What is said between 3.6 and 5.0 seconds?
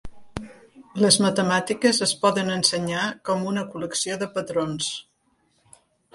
col·lecció de patrons.